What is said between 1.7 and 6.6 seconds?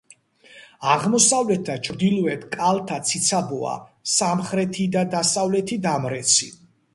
ჩრდილოეთ კალთა ციცაბოა, სამხრეთი და დასავლეთი დამრეცი.